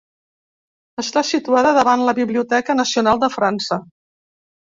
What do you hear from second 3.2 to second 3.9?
de França.